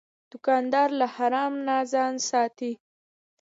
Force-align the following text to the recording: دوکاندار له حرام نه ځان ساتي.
دوکاندار 0.31 0.89
له 0.99 1.07
حرام 1.15 1.53
نه 1.67 1.75
ځان 1.91 2.13
ساتي. 2.29 2.71